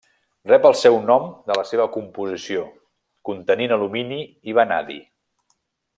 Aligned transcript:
Rep 0.51 0.63
el 0.69 0.75
seu 0.83 0.95
nom 1.09 1.27
de 1.51 1.57
la 1.59 1.65
seva 1.73 1.85
composició, 1.97 2.63
contenint 3.31 3.77
alumini 3.77 4.21
i 4.53 4.57
vanadi. 4.63 4.99